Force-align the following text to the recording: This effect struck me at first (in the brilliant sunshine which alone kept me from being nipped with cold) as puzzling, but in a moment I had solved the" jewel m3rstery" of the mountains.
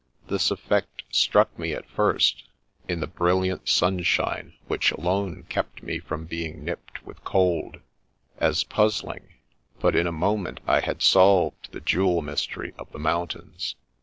This 0.29 0.49
effect 0.49 1.03
struck 1.11 1.59
me 1.59 1.73
at 1.73 1.87
first 1.87 2.45
(in 2.87 3.01
the 3.01 3.05
brilliant 3.05 3.69
sunshine 3.69 4.55
which 4.65 4.89
alone 4.91 5.43
kept 5.43 5.83
me 5.83 5.99
from 5.99 6.25
being 6.25 6.63
nipped 6.65 7.05
with 7.05 7.23
cold) 7.23 7.79
as 8.39 8.63
puzzling, 8.63 9.35
but 9.79 9.95
in 9.95 10.07
a 10.07 10.11
moment 10.11 10.59
I 10.65 10.79
had 10.79 11.03
solved 11.03 11.71
the" 11.71 11.81
jewel 11.81 12.23
m3rstery" 12.23 12.73
of 12.79 12.91
the 12.91 12.97
mountains. 12.97 13.75